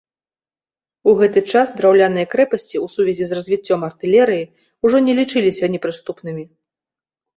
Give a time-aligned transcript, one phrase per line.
[1.11, 4.49] У гэты час, драўляныя крэпасці, у сувязі з развіццём артылерыі,
[4.89, 6.43] ужо не лічыліся непрыступнымі.